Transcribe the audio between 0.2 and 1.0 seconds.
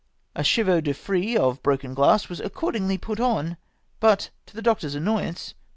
A chevaux de